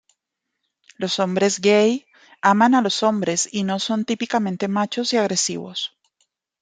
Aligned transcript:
Los 0.97 1.19
hombres 1.19 1.59
gay 1.61 2.07
aman 2.41 2.73
a 2.73 2.81
los 2.81 3.03
hombres 3.03 3.47
y 3.51 3.61
no 3.61 3.77
son 3.77 4.03
típicamente 4.03 4.67
machos 4.67 5.13
y 5.13 5.17
agresivos. 5.17 5.95